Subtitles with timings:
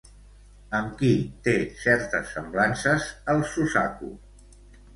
[0.77, 1.11] Amb qui
[1.49, 1.53] té
[1.83, 4.13] certes semblances, el Suzaku?